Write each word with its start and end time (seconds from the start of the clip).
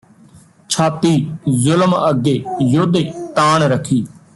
ਛਾਤੀ 0.69 1.15
ਜ਼ੁਲਮ 1.63 1.93
ਅੱਗੇ 2.09 2.33
ਯੋਧੇ 2.61 3.03
ਤਾਣ 3.35 3.63
ਰੱਖੀ 3.63 4.05